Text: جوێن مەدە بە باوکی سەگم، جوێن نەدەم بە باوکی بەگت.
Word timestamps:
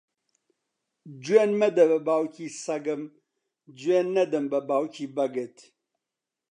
جوێن 1.23 1.51
مەدە 1.61 1.83
بە 1.91 1.97
باوکی 2.07 2.47
سەگم، 2.63 3.03
جوێن 3.79 4.07
نەدەم 4.17 4.45
بە 4.51 4.59
باوکی 4.69 5.05
بەگت. 5.15 5.57